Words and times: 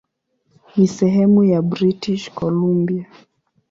Ni 0.77 0.87
sehemu 0.87 1.43
ya 1.43 1.61
British 1.61 2.31
Columbia. 2.33 3.05